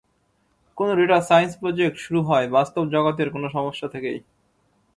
[0.77, 4.19] কোন data science project শুরু হয় বাস্তব জগতের কোন সমস্যা থেকেই।